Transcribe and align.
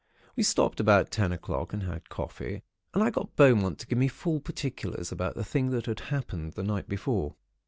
We 0.35 0.41
stopped 0.41 0.79
about 0.79 1.11
ten 1.11 1.31
o'clock, 1.31 1.73
and 1.73 1.83
had 1.83 2.09
coffee, 2.09 2.63
and 2.91 3.03
I 3.03 3.11
got 3.11 3.35
Beaumont 3.35 3.77
to 3.77 3.85
give 3.85 3.99
me 3.99 4.07
full 4.07 4.39
particulars 4.39 5.11
about 5.11 5.35
the 5.35 5.43
thing 5.45 5.69
that 5.69 5.85
happened 5.99 6.53
the 6.53 6.63
night 6.63 6.89
before. 6.89 7.35